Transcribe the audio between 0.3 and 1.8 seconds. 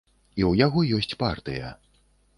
І ў яго ёсць партыя.